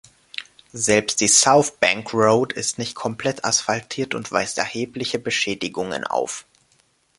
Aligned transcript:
Selbst 0.73 1.21
die 1.21 1.27
South 1.27 1.79
Bank 1.79 2.11
Road 2.11 2.53
ist 2.53 2.79
nicht 2.79 2.95
komplett 2.95 3.45
asphaltiert 3.45 4.15
und 4.15 4.31
weist 4.31 4.57
erhebliche 4.57 5.19
Beschädigungen 5.19 6.05
auf. 6.05 6.47